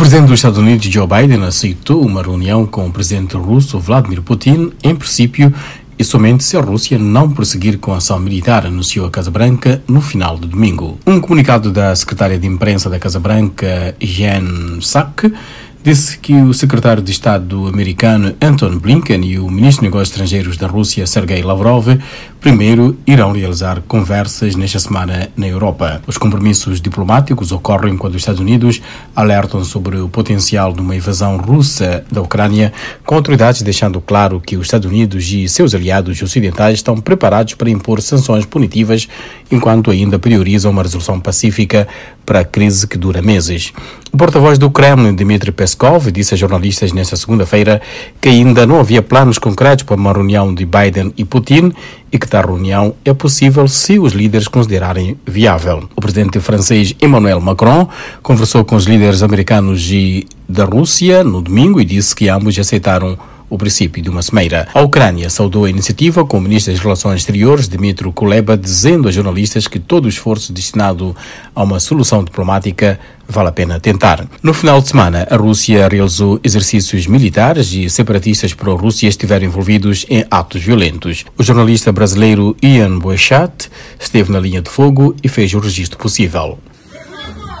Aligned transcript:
presidente 0.00 0.28
dos 0.28 0.38
Estados 0.38 0.56
Unidos, 0.56 0.86
Joe 0.86 1.06
Biden, 1.06 1.44
aceitou 1.44 2.02
uma 2.02 2.22
reunião 2.22 2.64
com 2.64 2.86
o 2.86 2.90
presidente 2.90 3.36
russo 3.36 3.78
Vladimir 3.78 4.22
Putin, 4.22 4.72
em 4.82 4.96
princípio, 4.96 5.52
e 5.98 6.02
somente 6.02 6.42
se 6.42 6.56
a 6.56 6.60
Rússia 6.62 6.98
não 6.98 7.30
prosseguir 7.30 7.78
com 7.78 7.92
a 7.92 7.98
ação 7.98 8.18
militar, 8.18 8.64
anunciou 8.64 9.06
a 9.06 9.10
Casa 9.10 9.30
Branca 9.30 9.82
no 9.86 10.00
final 10.00 10.38
de 10.38 10.48
domingo. 10.48 10.98
Um 11.06 11.20
comunicado 11.20 11.70
da 11.70 11.94
secretária 11.94 12.38
de 12.38 12.46
imprensa 12.46 12.88
da 12.88 12.98
Casa 12.98 13.20
Branca, 13.20 13.94
Jen 14.00 14.78
Psaki, 14.78 15.34
disse 15.84 16.18
que 16.18 16.32
o 16.32 16.54
secretário 16.54 17.02
de 17.02 17.10
Estado 17.10 17.66
americano 17.66 18.34
Anton 18.40 18.78
Blinken 18.78 19.22
e 19.24 19.38
o 19.38 19.50
ministro 19.50 19.82
de 19.82 19.88
Negócios 19.88 20.10
Estrangeiros 20.10 20.56
da 20.56 20.66
Rússia, 20.66 21.06
Sergei 21.06 21.42
Lavrov, 21.42 21.88
primeiro 22.40 22.96
irão 23.06 23.32
realizar 23.32 23.82
conversas 23.86 24.56
nesta 24.56 24.78
semana 24.78 25.28
na 25.36 25.46
Europa. 25.46 26.00
Os 26.06 26.16
compromissos 26.16 26.80
diplomáticos 26.80 27.52
ocorrem 27.52 27.98
quando 27.98 28.14
os 28.14 28.22
Estados 28.22 28.40
Unidos 28.40 28.80
alertam 29.14 29.62
sobre 29.62 29.98
o 29.98 30.08
potencial 30.08 30.72
de 30.72 30.80
uma 30.80 30.96
invasão 30.96 31.36
russa 31.36 32.02
da 32.10 32.22
Ucrânia, 32.22 32.72
com 33.04 33.14
autoridades 33.14 33.60
deixando 33.60 34.00
claro 34.00 34.40
que 34.40 34.56
os 34.56 34.66
Estados 34.66 34.90
Unidos 34.90 35.30
e 35.30 35.46
seus 35.48 35.74
aliados 35.74 36.20
ocidentais 36.22 36.76
estão 36.78 36.96
preparados 36.96 37.54
para 37.54 37.68
impor 37.68 38.00
sanções 38.00 38.46
punitivas, 38.46 39.06
enquanto 39.52 39.90
ainda 39.90 40.18
priorizam 40.18 40.70
uma 40.70 40.82
resolução 40.82 41.20
pacífica 41.20 41.86
para 42.24 42.40
a 42.40 42.44
crise 42.44 42.86
que 42.86 42.96
dura 42.96 43.20
meses. 43.20 43.72
O 44.12 44.16
porta-voz 44.16 44.56
do 44.56 44.70
Kremlin, 44.70 45.14
Dmitry 45.14 45.52
Peskov, 45.52 46.10
disse 46.10 46.34
a 46.34 46.36
jornalistas 46.36 46.92
nesta 46.92 47.16
segunda-feira 47.16 47.82
que 48.20 48.28
ainda 48.28 48.66
não 48.66 48.80
havia 48.80 49.02
planos 49.02 49.38
concretos 49.38 49.84
para 49.84 49.96
uma 49.96 50.12
reunião 50.12 50.54
de 50.54 50.64
Biden 50.64 51.12
e 51.16 51.24
Putin 51.24 51.72
e 52.12 52.18
que 52.18 52.26
tal 52.30 52.46
reunião 52.46 52.94
é 53.04 53.12
possível 53.12 53.66
se 53.68 53.98
os 53.98 54.12
líderes 54.12 54.48
considerarem 54.48 55.18
viável. 55.26 55.88
O 55.96 56.00
presidente 56.00 56.38
francês 56.40 56.94
Emmanuel 57.02 57.40
Macron 57.40 57.88
conversou 58.22 58.64
com 58.64 58.76
os 58.76 58.84
líderes 58.84 59.22
americanos 59.22 59.90
e 59.90 60.26
da 60.48 60.64
Rússia 60.64 61.24
no 61.24 61.42
domingo 61.42 61.80
e 61.80 61.84
disse 61.84 62.14
que 62.14 62.28
ambos 62.28 62.58
aceitaram 62.58 63.18
o 63.50 63.58
princípio 63.58 64.02
de 64.02 64.08
uma 64.08 64.22
semeira. 64.22 64.68
A 64.72 64.80
Ucrânia 64.80 65.28
saudou 65.28 65.64
a 65.64 65.70
iniciativa 65.70 66.24
com 66.24 66.38
o 66.38 66.40
ministro 66.40 66.72
das 66.72 66.80
Relações 66.80 67.20
Exteriores, 67.20 67.68
Dmitry 67.68 68.10
Kuleba, 68.12 68.56
dizendo 68.56 69.08
a 69.08 69.12
jornalistas 69.12 69.66
que 69.66 69.80
todo 69.80 70.06
o 70.06 70.08
esforço 70.08 70.52
destinado 70.52 71.14
a 71.54 71.62
uma 71.62 71.80
solução 71.80 72.22
diplomática 72.22 72.98
vale 73.28 73.48
a 73.48 73.52
pena 73.52 73.80
tentar. 73.80 74.26
No 74.42 74.54
final 74.54 74.80
de 74.80 74.88
semana, 74.88 75.26
a 75.30 75.36
Rússia 75.36 75.88
realizou 75.88 76.40
exercícios 76.42 77.06
militares 77.06 77.72
e 77.72 77.88
separatistas 77.90 78.54
pró-Rússia 78.54 79.08
estiveram 79.08 79.46
envolvidos 79.46 80.06
em 80.08 80.24
atos 80.30 80.62
violentos. 80.62 81.24
O 81.36 81.42
jornalista 81.42 81.92
brasileiro 81.92 82.56
Ian 82.62 82.98
Boechat 82.98 83.70
esteve 83.98 84.32
na 84.32 84.40
linha 84.40 84.62
de 84.62 84.70
fogo 84.70 85.14
e 85.22 85.28
fez 85.28 85.52
o 85.54 85.58
registro 85.58 85.98
possível. 85.98 86.58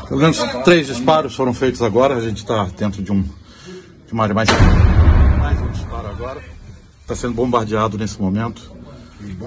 Pelo 0.08 0.20
menos 0.20 0.38
três 0.64 0.88
disparos 0.88 1.36
foram 1.36 1.54
feitos 1.54 1.82
agora, 1.82 2.16
a 2.16 2.20
gente 2.20 2.38
está 2.38 2.68
dentro 2.76 3.00
de, 3.00 3.12
um, 3.12 3.22
de 3.22 4.12
uma 4.12 4.24
área 4.24 4.34
mais 4.34 4.48
agora. 6.20 6.40
Está 7.02 7.14
sendo 7.14 7.34
bombardeado 7.34 7.96
nesse 7.96 8.20
momento 8.20 8.70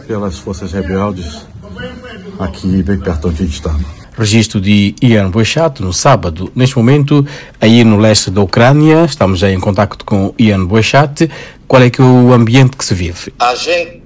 pelas 0.08 0.38
forças 0.38 0.72
rebeldes 0.72 1.46
aqui 2.40 2.84
bem 2.84 3.00
perto 3.00 3.30
onde 3.30 3.44
a 3.44 3.46
gente 3.46 3.56
está. 3.56 3.76
Registro 4.16 4.62
de 4.62 4.96
Ian 5.02 5.30
Boechat 5.30 5.82
no 5.82 5.92
sábado. 5.92 6.52
Neste 6.56 6.78
momento, 6.78 7.26
aí 7.60 7.84
no 7.84 7.98
leste 7.98 8.30
da 8.30 8.42
Ucrânia, 8.42 9.06
estamos 9.06 9.40
já 9.40 9.50
em 9.50 9.60
contato 9.60 10.06
com 10.06 10.34
Ian 10.38 10.66
Boechat. 10.66 11.30
Qual 11.68 11.82
é 11.82 11.90
que 11.90 12.02
é 12.02 12.04
o 12.04 12.32
ambiente 12.32 12.78
que 12.78 12.86
se 12.86 12.94
vive? 12.94 13.34
A 13.40 13.56
gente, 13.56 14.04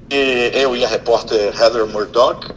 eu 0.54 0.76
e 0.76 0.86
a 0.86 0.88
repórter 0.88 1.54
Heather 1.60 1.86
Murdoch, 1.88 2.48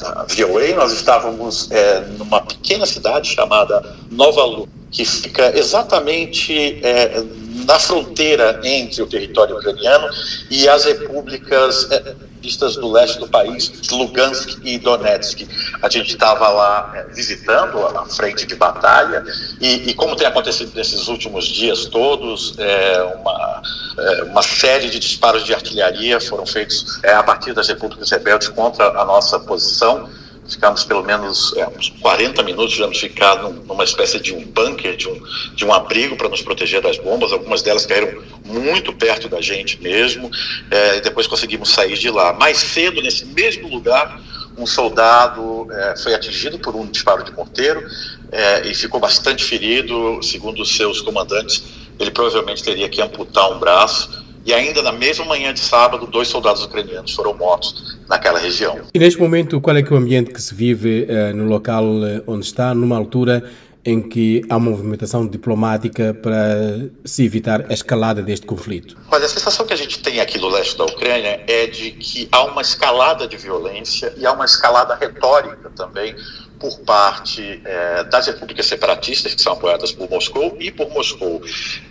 da 0.00 0.26
VOA, 0.28 0.74
nós 0.74 0.92
estávamos 0.92 1.70
é, 1.70 2.00
numa 2.18 2.40
pequena 2.40 2.84
cidade 2.84 3.28
chamada 3.28 3.96
Nova 4.10 4.44
Lu, 4.44 4.68
que 4.90 5.04
fica 5.04 5.56
exatamente 5.56 6.80
é, 6.82 7.22
na 7.64 7.78
fronteira 7.78 8.60
entre 8.62 9.02
o 9.02 9.06
território 9.06 9.56
ucraniano 9.56 10.08
e 10.50 10.68
as 10.68 10.84
repúblicas 10.84 11.90
é, 11.90 12.14
vistas 12.42 12.76
do 12.76 12.90
leste 12.90 13.18
do 13.20 13.28
país, 13.28 13.88
Lugansk 13.90 14.58
e 14.64 14.78
Donetsk. 14.78 15.46
A 15.80 15.88
gente 15.88 16.12
estava 16.12 16.48
lá 16.48 16.92
é, 16.94 17.04
visitando 17.14 17.78
a 17.86 18.04
frente 18.06 18.44
de 18.44 18.56
batalha 18.56 19.24
e, 19.60 19.90
e, 19.90 19.94
como 19.94 20.16
tem 20.16 20.26
acontecido 20.26 20.74
nesses 20.74 21.06
últimos 21.06 21.46
dias 21.46 21.86
todos, 21.86 22.54
é, 22.58 23.02
uma, 23.20 23.62
é, 23.98 24.22
uma 24.24 24.42
série 24.42 24.90
de 24.90 24.98
disparos 24.98 25.44
de 25.44 25.54
artilharia 25.54 26.20
foram 26.20 26.44
feitos 26.44 27.00
é, 27.02 27.14
a 27.14 27.22
partir 27.22 27.52
das 27.52 27.68
repúblicas 27.68 28.10
rebeldes 28.10 28.48
contra 28.48 28.88
a 28.88 29.04
nossa 29.04 29.38
posição 29.38 30.08
ficamos 30.48 30.84
pelo 30.84 31.02
menos 31.02 31.54
é, 31.56 31.66
uns 31.68 31.88
40 32.00 32.42
minutos, 32.42 32.74
tivemos 32.74 32.98
ficar 32.98 33.42
num, 33.42 33.52
numa 33.64 33.84
espécie 33.84 34.20
de 34.20 34.34
um 34.34 34.44
bunker, 34.44 34.96
de 34.96 35.08
um, 35.08 35.22
de 35.54 35.64
um 35.64 35.72
abrigo 35.72 36.16
para 36.16 36.28
nos 36.28 36.42
proteger 36.42 36.80
das 36.80 36.98
bombas. 36.98 37.32
Algumas 37.32 37.62
delas 37.62 37.86
caíram 37.86 38.22
muito 38.44 38.92
perto 38.92 39.28
da 39.28 39.40
gente 39.40 39.80
mesmo, 39.80 40.30
é, 40.70 40.98
e 40.98 41.00
depois 41.00 41.26
conseguimos 41.26 41.70
sair 41.70 41.96
de 41.96 42.10
lá. 42.10 42.32
Mais 42.32 42.58
cedo, 42.58 43.00
nesse 43.00 43.24
mesmo 43.26 43.68
lugar, 43.68 44.20
um 44.58 44.66
soldado 44.66 45.68
é, 45.72 45.96
foi 45.96 46.14
atingido 46.14 46.58
por 46.58 46.74
um 46.74 46.86
disparo 46.86 47.24
de 47.24 47.32
morteiro 47.32 47.86
é, 48.30 48.66
e 48.66 48.74
ficou 48.74 49.00
bastante 49.00 49.44
ferido, 49.44 50.22
segundo 50.22 50.62
os 50.62 50.76
seus 50.76 51.00
comandantes. 51.00 51.62
Ele 51.98 52.10
provavelmente 52.10 52.62
teria 52.62 52.88
que 52.88 53.00
amputar 53.00 53.50
um 53.52 53.58
braço 53.58 54.22
e 54.44 54.52
ainda 54.52 54.82
na 54.82 54.92
mesma 54.92 55.24
manhã 55.24 55.54
de 55.54 55.60
sábado, 55.60 56.06
dois 56.06 56.28
soldados 56.28 56.64
ucranianos 56.64 57.12
foram 57.12 57.32
mortos 57.34 57.91
naquela 58.08 58.38
região. 58.38 58.80
E 58.92 58.98
neste 58.98 59.20
momento, 59.20 59.60
qual 59.60 59.76
é 59.76 59.82
que 59.82 59.92
é 59.92 59.96
o 59.96 59.98
ambiente 59.98 60.30
que 60.32 60.40
se 60.40 60.54
vive 60.54 61.06
uh, 61.08 61.36
no 61.36 61.46
local 61.46 61.84
uh, 61.84 62.22
onde 62.26 62.44
está, 62.44 62.74
numa 62.74 62.96
altura 62.96 63.44
em 63.84 64.00
que 64.00 64.42
há 64.48 64.56
uma 64.56 64.70
movimentação 64.70 65.26
diplomática 65.26 66.14
para 66.14 66.88
se 67.04 67.24
evitar 67.24 67.66
a 67.68 67.72
escalada 67.72 68.22
deste 68.22 68.46
conflito? 68.46 68.96
Olha, 69.10 69.24
a 69.24 69.28
sensação 69.28 69.66
que 69.66 69.72
a 69.72 69.76
gente 69.76 70.00
tem 70.00 70.20
aqui 70.20 70.38
no 70.38 70.48
leste 70.48 70.78
da 70.78 70.84
Ucrânia 70.84 71.42
é 71.48 71.66
de 71.66 71.90
que 71.92 72.28
há 72.30 72.44
uma 72.44 72.62
escalada 72.62 73.26
de 73.26 73.36
violência 73.36 74.14
e 74.16 74.24
há 74.24 74.32
uma 74.32 74.44
escalada 74.44 74.94
retórica 74.94 75.70
também 75.70 76.14
por 76.62 76.78
parte 76.78 77.60
é, 77.64 78.04
das 78.04 78.28
repúblicas 78.28 78.66
separatistas, 78.66 79.34
que 79.34 79.42
são 79.42 79.54
apoiadas 79.54 79.90
por 79.90 80.08
Moscou, 80.08 80.56
e 80.60 80.70
por 80.70 80.88
Moscou. 80.90 81.42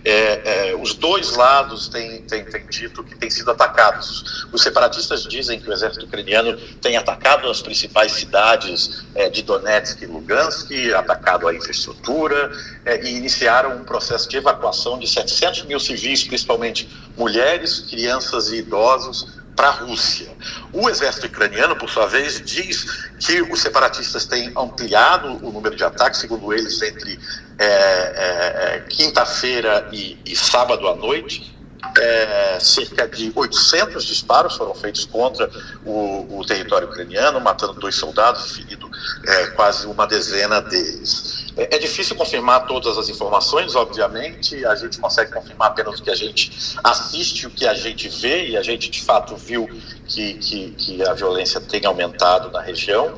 É, 0.05 0.69
é, 0.69 0.75
os 0.75 0.93
dois 0.93 1.35
lados 1.35 1.89
têm, 1.89 2.21
têm, 2.21 2.45
têm, 2.45 2.65
dito 2.67 3.03
que 3.03 3.17
têm 3.17 3.29
sido 3.29 3.51
atacados. 3.51 4.47
Os 4.49 4.61
separatistas 4.61 5.23
dizem 5.23 5.59
que 5.59 5.69
o 5.69 5.73
exército 5.73 6.05
ucraniano 6.05 6.57
tem 6.81 6.95
atacado 6.95 7.49
as 7.49 7.61
principais 7.61 8.13
cidades 8.13 9.03
é, 9.13 9.29
de 9.29 9.41
Donetsk 9.41 10.03
e 10.03 10.05
Lugansk, 10.05 10.71
atacado 10.95 11.49
a 11.49 11.53
infraestrutura, 11.53 12.49
é, 12.85 13.03
e 13.03 13.17
iniciaram 13.17 13.75
um 13.75 13.83
processo 13.83 14.29
de 14.29 14.37
evacuação 14.37 14.97
de 14.97 15.05
700 15.05 15.63
mil 15.63 15.81
civis, 15.81 16.23
principalmente 16.23 16.87
mulheres, 17.17 17.81
crianças 17.81 18.47
e 18.53 18.59
idosos, 18.59 19.40
para 19.55 19.67
a 19.67 19.71
Rússia. 19.71 20.29
O 20.73 20.89
exército 20.89 21.27
ucraniano, 21.27 21.75
por 21.75 21.89
sua 21.89 22.07
vez, 22.07 22.41
diz 22.43 23.09
que 23.19 23.41
os 23.41 23.61
separatistas 23.61 24.25
têm 24.25 24.51
ampliado 24.57 25.27
o 25.45 25.51
número 25.51 25.75
de 25.75 25.83
ataques, 25.83 26.19
segundo 26.19 26.53
eles, 26.53 26.81
entre 26.81 27.19
é, 27.57 27.65
é, 27.65 28.75
é 28.75 28.79
quinta-feira 28.89 29.87
e, 29.91 30.17
e, 30.25 30.35
sábado 30.35 30.87
à 30.87 30.95
noite. 30.95 31.59
É, 31.97 32.57
cerca 32.59 33.07
de 33.07 33.33
800 33.35 34.05
disparos 34.05 34.55
foram 34.55 34.73
feitos 34.73 35.03
contra 35.03 35.49
o, 35.83 36.39
o 36.39 36.45
território 36.45 36.87
ucraniano, 36.87 37.41
matando 37.41 37.73
dois 37.73 37.95
soldados, 37.95 38.55
ferindo 38.55 38.89
é, 39.27 39.47
quase 39.47 39.87
uma 39.87 40.07
dezena 40.07 40.61
deles. 40.61 41.50
É, 41.61 41.75
é, 41.75 41.77
difícil 41.77 42.15
confirmar 42.15 42.65
todas 42.65 42.97
as 42.97 43.07
informações, 43.07 43.75
obviamente, 43.75 44.65
a 44.65 44.73
gente 44.73 44.97
consegue 44.97 45.31
confirmar 45.31 45.67
apenas 45.67 45.99
o 45.99 46.03
que 46.03 46.09
a 46.09 46.15
gente 46.15 46.51
assiste, 46.83 47.45
o 47.45 47.51
que 47.51 47.67
a 47.67 47.73
gente 47.75 48.09
vê, 48.09 48.49
e 48.49 48.57
a 48.57 48.63
gente 48.63 48.89
de 48.89 49.03
fato 49.03 49.35
viu 49.35 49.69
que, 50.07 50.33
que, 50.35 50.71
que 50.71 51.07
a 51.07 51.13
violência 51.13 51.61
tem 51.61 51.85
aumentado 51.85 52.49
na 52.49 52.61
região. 52.61 53.13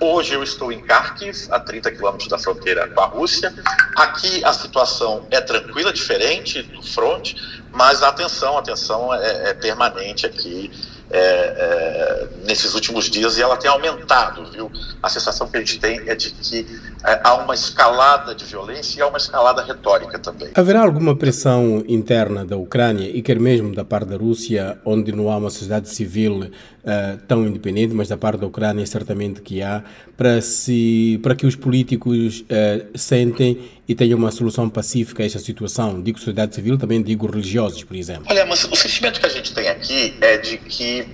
Hoje 0.00 0.34
eu 0.34 0.42
estou 0.42 0.72
em 0.72 0.80
Kharkiv, 0.80 1.46
a 1.50 1.60
30 1.60 1.92
quilômetros 1.92 2.28
da 2.28 2.36
fronteira 2.36 2.88
com 2.88 3.00
a 3.00 3.06
Rússia. 3.06 3.54
Aqui 3.96 4.44
a 4.44 4.52
situação 4.52 5.26
é 5.30 5.40
tranquila, 5.40 5.92
diferente 5.92 6.62
do 6.62 6.82
front, 6.82 7.34
mas 7.70 8.02
atenção, 8.02 8.58
atenção 8.58 9.14
é, 9.14 9.50
é 9.50 9.54
permanente 9.54 10.26
aqui 10.26 10.70
é, 11.16 11.20
é, 11.20 12.28
nesses 12.44 12.74
últimos 12.74 13.08
dias 13.08 13.38
e 13.38 13.42
ela 13.42 13.56
tem 13.56 13.70
aumentado, 13.70 14.44
viu? 14.50 14.68
A 15.00 15.08
sensação 15.08 15.46
que 15.46 15.56
a 15.56 15.60
gente 15.60 15.78
tem 15.78 16.00
é 16.08 16.14
de 16.16 16.30
que 16.30 16.66
é, 17.04 17.20
há 17.22 17.34
uma 17.34 17.54
escalada 17.54 18.34
de 18.34 18.44
violência 18.44 18.98
e 18.98 19.02
há 19.02 19.06
uma 19.06 19.18
escalada 19.18 19.62
retórica 19.62 20.18
também. 20.18 20.48
Haverá 20.56 20.82
alguma 20.82 21.14
pressão 21.14 21.84
interna 21.86 22.44
da 22.44 22.56
Ucrânia 22.56 23.08
e 23.08 23.22
quer 23.22 23.38
mesmo 23.38 23.72
da 23.72 23.84
parte 23.84 24.08
da 24.08 24.16
Rússia, 24.16 24.76
onde 24.84 25.12
não 25.12 25.30
há 25.30 25.36
uma 25.36 25.50
sociedade 25.50 25.88
civil 25.88 26.40
uh, 26.40 27.18
tão 27.28 27.46
independente, 27.46 27.94
mas 27.94 28.08
da 28.08 28.16
parte 28.16 28.40
da 28.40 28.48
Ucrânia 28.48 28.84
certamente 28.84 29.40
que 29.40 29.62
há, 29.62 29.84
para, 30.16 30.40
se, 30.40 31.20
para 31.22 31.36
que 31.36 31.46
os 31.46 31.54
políticos 31.54 32.40
uh, 32.40 32.98
sentem 32.98 33.70
e 33.86 33.94
tenha 33.94 34.16
uma 34.16 34.30
solução 34.30 34.68
pacífica 34.68 35.22
a 35.22 35.26
esta 35.26 35.38
situação? 35.38 36.00
Digo 36.02 36.18
sociedade 36.18 36.54
civil, 36.54 36.78
também 36.78 37.02
digo 37.02 37.26
religiosos, 37.26 37.84
por 37.84 37.96
exemplo. 37.96 38.24
Olha, 38.28 38.46
mas 38.46 38.64
o 38.64 38.74
sentimento 38.74 39.20
que 39.20 39.26
a 39.26 39.30
gente 39.30 39.52
tem 39.52 39.68
aqui 39.68 40.14
é 40.20 40.38
de 40.38 40.56
que 40.58 41.06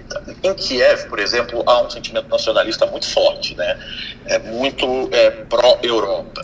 em 0.43 0.55
Kiev, 0.55 1.09
por 1.09 1.19
exemplo, 1.19 1.63
há 1.67 1.83
um 1.83 1.91
sentimento 1.91 2.29
nacionalista 2.29 2.87
muito 2.87 3.09
forte, 3.09 3.57
né? 3.57 3.79
É 4.27 4.39
muito 4.39 4.87
é, 5.13 5.31
pró-Europa. 5.31 6.40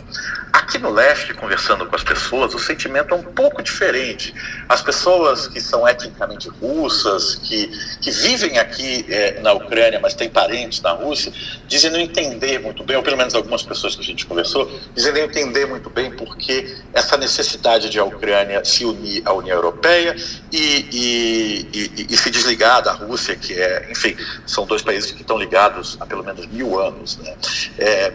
Aqui 0.51 0.77
no 0.77 0.89
leste, 0.89 1.33
conversando 1.33 1.85
com 1.85 1.95
as 1.95 2.03
pessoas, 2.03 2.53
o 2.53 2.59
sentimento 2.59 3.13
é 3.13 3.17
um 3.17 3.23
pouco 3.23 3.61
diferente. 3.61 4.33
As 4.67 4.81
pessoas 4.81 5.47
que 5.47 5.59
são 5.59 5.87
etnicamente 5.87 6.49
russas, 6.49 7.35
que, 7.35 7.67
que 8.01 8.11
vivem 8.11 8.57
aqui 8.57 9.05
é, 9.09 9.39
na 9.41 9.53
Ucrânia, 9.53 9.99
mas 9.99 10.13
têm 10.13 10.29
parentes 10.29 10.81
na 10.81 10.91
Rússia, 10.91 11.31
dizem 11.67 11.91
não 11.91 11.99
entender 11.99 12.59
muito 12.59 12.83
bem, 12.83 12.97
ou 12.97 13.03
pelo 13.03 13.17
menos 13.17 13.33
algumas 13.35 13.63
pessoas 13.63 13.95
que 13.95 14.01
a 14.01 14.05
gente 14.05 14.25
conversou, 14.25 14.69
dizem 14.95 15.13
não 15.13 15.21
entender 15.21 15.65
muito 15.65 15.89
bem 15.89 16.11
porque 16.11 16.77
essa 16.93 17.17
necessidade 17.17 17.89
de 17.89 17.99
a 17.99 18.03
Ucrânia 18.03 18.63
se 18.63 18.85
unir 18.85 19.21
à 19.25 19.33
União 19.33 19.55
Europeia 19.55 20.15
e, 20.51 20.85
e, 20.91 21.69
e, 21.73 22.07
e 22.09 22.17
se 22.17 22.29
desligar 22.29 22.81
da 22.81 22.93
Rússia, 22.93 23.35
que 23.35 23.53
é, 23.53 23.87
enfim, 23.91 24.15
são 24.45 24.65
dois 24.65 24.81
países 24.81 25.11
que 25.11 25.21
estão 25.21 25.37
ligados 25.37 25.97
há 25.99 26.05
pelo 26.05 26.23
menos 26.23 26.45
mil 26.47 26.79
anos. 26.79 27.17
Né? 27.17 27.35
É, 27.77 28.13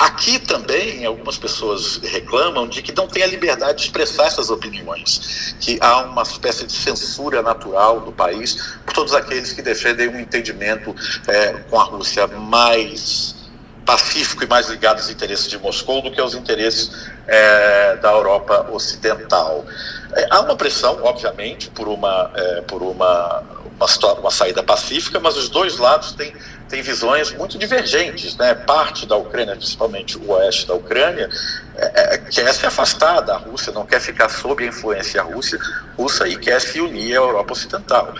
Aqui 0.00 0.38
também 0.38 1.04
algumas 1.04 1.36
pessoas 1.36 2.00
reclamam 2.02 2.66
de 2.66 2.80
que 2.80 2.90
não 2.90 3.06
tem 3.06 3.22
a 3.22 3.26
liberdade 3.26 3.80
de 3.80 3.84
expressar 3.84 4.28
essas 4.28 4.48
opiniões, 4.48 5.54
que 5.60 5.76
há 5.78 5.98
uma 6.04 6.22
espécie 6.22 6.64
de 6.64 6.72
censura 6.72 7.42
natural 7.42 8.00
do 8.00 8.10
país 8.10 8.78
por 8.86 8.94
todos 8.94 9.12
aqueles 9.12 9.52
que 9.52 9.60
defendem 9.60 10.08
um 10.08 10.18
entendimento 10.18 10.96
é, 11.28 11.52
com 11.68 11.78
a 11.78 11.84
Rússia 11.84 12.26
mais 12.26 13.34
pacífico 13.84 14.42
e 14.42 14.46
mais 14.46 14.70
ligado 14.70 15.00
aos 15.00 15.10
interesses 15.10 15.48
de 15.48 15.58
Moscou 15.58 16.00
do 16.00 16.10
que 16.10 16.18
aos 16.18 16.32
interesses 16.32 17.10
é, 17.26 17.96
da 17.96 18.12
Europa 18.12 18.68
Ocidental. 18.72 19.66
É, 20.16 20.28
há 20.30 20.40
uma 20.40 20.56
pressão, 20.56 20.98
obviamente, 21.02 21.68
por 21.68 21.88
uma, 21.88 22.30
é, 22.34 22.60
por 22.62 22.82
uma, 22.82 23.42
uma, 23.78 24.14
uma 24.18 24.30
saída 24.30 24.62
pacífica, 24.62 25.20
mas 25.20 25.36
os 25.36 25.50
dois 25.50 25.76
lados 25.76 26.12
têm 26.12 26.32
tem 26.70 26.80
visões 26.80 27.32
muito 27.32 27.58
divergentes. 27.58 28.36
Né? 28.36 28.54
Parte 28.54 29.04
da 29.04 29.16
Ucrânia, 29.16 29.56
principalmente 29.56 30.16
o 30.16 30.30
oeste 30.30 30.66
da 30.66 30.74
Ucrânia, 30.74 31.28
é, 31.76 32.14
é, 32.14 32.18
quer 32.18 32.54
se 32.54 32.64
afastar 32.64 33.20
da 33.20 33.36
Rússia, 33.36 33.72
não 33.72 33.84
quer 33.84 34.00
ficar 34.00 34.28
sob 34.28 34.64
a 34.64 34.68
influência 34.68 35.20
russa, 35.22 35.58
russa 35.98 36.28
e 36.28 36.36
quer 36.36 36.60
se 36.60 36.80
unir 36.80 37.12
à 37.12 37.16
Europa 37.16 37.52
Ocidental. 37.52 38.14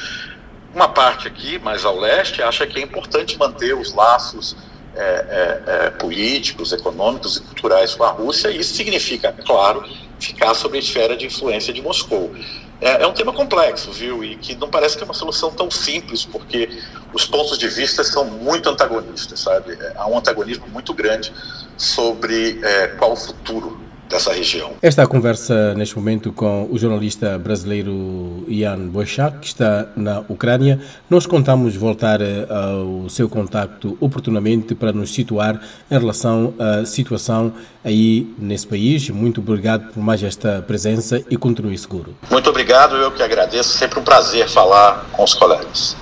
Uma 0.75 0.89
parte 0.89 1.29
aqui, 1.29 1.59
mais 1.59 1.85
ao 1.85 1.99
leste, 1.99 2.43
acha 2.43 2.67
que 2.67 2.79
é 2.79 2.83
importante 2.83 3.39
manter 3.39 3.75
os 3.75 3.95
laços 3.95 4.57
é, 4.95 5.01
é, 5.01 5.63
é 5.87 5.91
políticos, 5.91 6.73
econômicos 6.73 7.37
e 7.37 7.41
culturais 7.43 7.95
com 7.95 8.03
a 8.03 8.11
Rússia, 8.11 8.51
e 8.51 8.59
isso 8.59 8.75
significa, 8.75 9.33
claro, 9.47 9.89
ficar 10.19 10.53
sob 10.55 10.77
a 10.77 10.81
esfera 10.81 11.17
de 11.17 11.27
influência 11.27 11.73
de 11.73 11.81
Moscou 11.81 12.35
é, 12.81 13.03
é, 13.03 13.07
um 13.07 13.13
tema 13.13 13.33
complexo, 13.33 13.93
viu? 13.93 14.25
E 14.25 14.37
que 14.37 14.55
não 14.55 14.69
parece 14.69 14.97
ter 14.97 15.05
uma 15.05 15.15
solução 15.15 15.53
tão 15.53 15.71
simples, 15.71 16.25
porque 16.25 16.83
os 17.13 17.27
pontos 17.27 17.59
de 17.59 17.69
vista 17.69 18.03
são 18.03 18.25
muito 18.25 18.69
antagonistas, 18.71 19.41
sabe? 19.41 19.73
É, 19.73 19.93
há 19.97 20.09
um 20.09 20.17
antagonismo 20.17 20.67
muito 20.69 20.95
grande 20.95 21.33
sobre 21.77 22.61
é, 22.65 22.89
qual 22.89 23.13
o 23.13 23.17
futuro 23.17 23.90
dessa 24.11 24.33
região. 24.33 24.73
Esta 24.83 25.03
é 25.03 25.05
a 25.05 25.07
conversa 25.07 25.73
neste 25.75 25.97
momento 25.97 26.33
com 26.33 26.69
o 26.71 26.77
jornalista 26.77 27.39
brasileiro 27.39 28.45
Ian 28.49 28.89
Boichak, 28.89 29.39
que 29.39 29.47
está 29.47 29.87
na 29.97 30.21
Ucrânia. 30.29 30.81
Nós 31.09 31.25
contamos 31.25 31.77
voltar 31.77 32.21
eh, 32.21 32.47
ao 32.51 33.09
seu 33.09 33.29
contacto 33.29 33.97
oportunamente 34.01 34.75
para 34.75 34.93
nos 34.93 35.15
situar 35.15 35.61
em 35.91 35.99
relação 35.99 36.53
à 36.59 36.85
situação 36.85 37.53
aí 37.85 38.35
nesse 38.37 38.67
país. 38.67 39.09
Muito 39.09 39.41
obrigado 39.41 39.93
por 39.93 40.03
mais 40.03 40.23
esta 40.23 40.63
presença 40.67 41.23
e 41.31 41.37
continue 41.37 41.79
seguro. 41.79 42.15
Muito 42.29 42.51
obrigado, 42.51 42.97
eu 42.97 43.13
que 43.13 43.23
agradeço. 43.23 43.79
Sempre 43.79 44.01
um 44.01 44.03
prazer 44.03 44.49
falar 44.49 45.07
com 45.13 45.23
os 45.23 45.35
colegas. 45.35 45.97